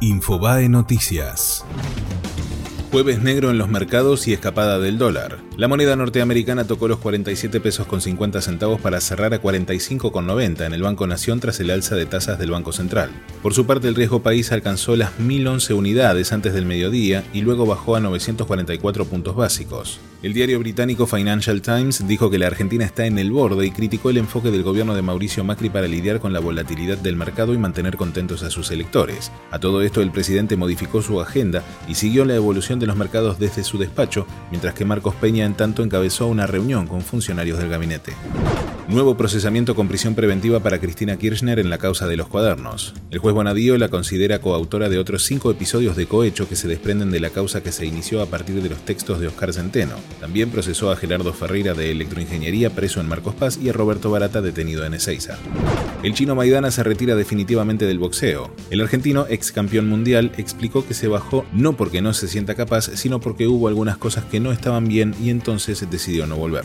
[0.00, 1.64] Infobae Noticias.
[2.92, 5.38] Jueves negro en los mercados y escapada del dólar.
[5.56, 10.72] La moneda norteamericana tocó los 47 pesos con 50 centavos para cerrar a 45,90 en
[10.72, 13.10] el Banco Nación tras el alza de tasas del Banco Central.
[13.42, 17.66] Por su parte, el riesgo país alcanzó las 1011 unidades antes del mediodía y luego
[17.66, 19.98] bajó a 944 puntos básicos.
[20.20, 24.10] El diario británico Financial Times dijo que la Argentina está en el borde y criticó
[24.10, 27.58] el enfoque del gobierno de Mauricio Macri para lidiar con la volatilidad del mercado y
[27.58, 29.30] mantener contentos a sus electores.
[29.52, 33.38] A todo esto, el presidente modificó su agenda y siguió la evolución de los mercados
[33.38, 37.68] desde su despacho, mientras que Marcos Peña en tanto encabezó una reunión con funcionarios del
[37.68, 38.14] gabinete.
[38.88, 42.94] Nuevo procesamiento con prisión preventiva para Cristina Kirchner en la causa de los cuadernos.
[43.10, 47.10] El juez Bonadío la considera coautora de otros cinco episodios de cohecho que se desprenden
[47.10, 49.96] de la causa que se inició a partir de los textos de Oscar Centeno.
[50.20, 54.40] También procesó a Gerardo Ferreira de Electroingeniería preso en Marcos Paz y a Roberto Barata
[54.40, 55.36] detenido en Ezeiza.
[56.02, 58.50] El chino Maidana se retira definitivamente del boxeo.
[58.70, 62.90] El argentino, ex campeón mundial, explicó que se bajó no porque no se sienta capaz,
[62.94, 66.64] sino porque hubo algunas cosas que no estaban bien y entonces decidió no volver.